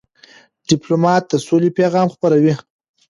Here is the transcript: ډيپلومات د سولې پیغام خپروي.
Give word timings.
ډيپلومات 0.69 1.23
د 1.27 1.33
سولې 1.47 1.69
پیغام 1.79 2.07
خپروي. 2.13 2.53